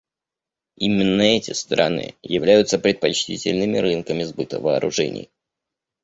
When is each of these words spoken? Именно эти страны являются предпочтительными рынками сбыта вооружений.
Именно 0.77 1.21
эти 1.21 1.51
страны 1.51 2.15
являются 2.23 2.79
предпочтительными 2.79 3.77
рынками 3.77 4.23
сбыта 4.23 4.59
вооружений. 4.59 5.29